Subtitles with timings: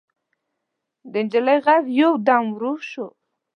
[1.11, 3.07] د نجلۍ غږ يودم ورو شو.